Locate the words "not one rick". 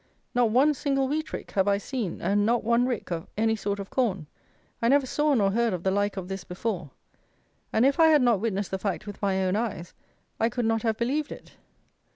2.43-3.11